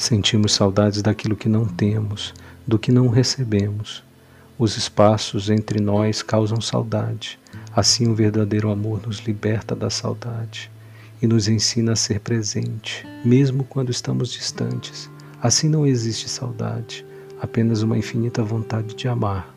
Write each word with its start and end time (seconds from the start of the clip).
Sentimos 0.00 0.54
saudades 0.54 1.02
daquilo 1.02 1.36
que 1.36 1.46
não 1.46 1.66
temos, 1.66 2.32
do 2.66 2.78
que 2.78 2.90
não 2.90 3.08
recebemos. 3.08 4.02
Os 4.58 4.78
espaços 4.78 5.50
entre 5.50 5.78
nós 5.78 6.22
causam 6.22 6.58
saudade. 6.58 7.38
Assim, 7.76 8.08
o 8.08 8.14
verdadeiro 8.14 8.70
amor 8.70 9.06
nos 9.06 9.18
liberta 9.18 9.76
da 9.76 9.90
saudade 9.90 10.70
e 11.20 11.26
nos 11.26 11.48
ensina 11.48 11.92
a 11.92 11.96
ser 11.96 12.20
presente, 12.20 13.06
mesmo 13.22 13.62
quando 13.62 13.90
estamos 13.90 14.32
distantes. 14.32 15.10
Assim 15.38 15.68
não 15.68 15.86
existe 15.86 16.30
saudade, 16.30 17.04
apenas 17.38 17.82
uma 17.82 17.98
infinita 17.98 18.42
vontade 18.42 18.94
de 18.94 19.06
amar. 19.06 19.54